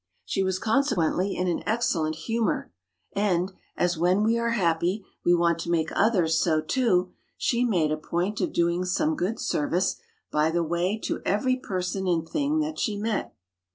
She 0.25 0.41
was 0.41 0.57
consequently 0.57 1.35
in 1.35 1.47
an 1.47 1.61
excellent 1.67 2.15
humor; 2.15 2.73
and— 3.15 3.51
as, 3.77 3.99
when 3.99 4.23
we 4.23 4.35
are 4.35 4.49
happy, 4.49 5.05
we 5.23 5.35
want 5.35 5.59
to 5.59 5.69
make 5.69 5.91
others 5.91 6.41
so, 6.41 6.59
too— 6.59 7.11
she 7.37 7.63
made 7.63 7.91
a 7.91 7.97
point 7.97 8.41
of 8.41 8.51
doing 8.51 8.83
some 8.83 9.15
good 9.15 9.39
service 9.39 9.97
by 10.31 10.49
the 10.49 10.63
way 10.63 10.97
to 11.03 11.21
every 11.23 11.55
person 11.55 12.07
and 12.07 12.27
thing 12.27 12.61
that 12.61 12.79
she 12.79 12.97
met. 12.97 13.35